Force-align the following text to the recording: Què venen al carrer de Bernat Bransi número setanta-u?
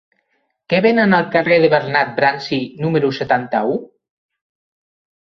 Què 0.71 0.77
venen 0.85 1.11
al 1.17 1.27
carrer 1.35 1.59
de 1.63 1.69
Bernat 1.73 2.09
Bransi 2.21 2.59
número 2.87 3.13
setanta-u? 3.19 3.77